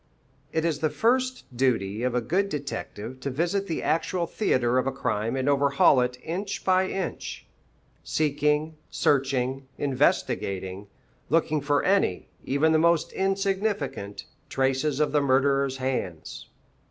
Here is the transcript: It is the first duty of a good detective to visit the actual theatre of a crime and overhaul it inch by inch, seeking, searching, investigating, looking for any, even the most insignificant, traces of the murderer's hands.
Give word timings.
It 0.51 0.65
is 0.65 0.79
the 0.79 0.89
first 0.89 1.55
duty 1.55 2.01
of 2.01 2.15
a 2.15 2.21
good 2.21 2.49
detective 2.49 3.19
to 3.19 3.29
visit 3.29 3.67
the 3.67 3.83
actual 3.83 4.25
theatre 4.25 4.79
of 4.79 4.87
a 4.87 4.91
crime 4.91 5.35
and 5.35 5.47
overhaul 5.47 6.01
it 6.01 6.17
inch 6.23 6.65
by 6.65 6.87
inch, 6.89 7.45
seeking, 8.03 8.77
searching, 8.89 9.67
investigating, 9.77 10.87
looking 11.29 11.61
for 11.61 11.83
any, 11.83 12.29
even 12.43 12.71
the 12.71 12.79
most 12.79 13.13
insignificant, 13.13 14.25
traces 14.49 14.99
of 14.99 15.11
the 15.11 15.21
murderer's 15.21 15.77
hands. 15.77 16.47